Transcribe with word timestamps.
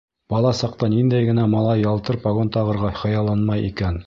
Бала 0.33 0.53
саҡта 0.59 0.89
ниндәй 0.93 1.27
генә 1.29 1.45
малай 1.53 1.83
ялтыр 1.85 2.19
погон 2.27 2.53
тағырға 2.57 2.91
хыялланмай 3.05 3.69
икән?! 3.73 3.99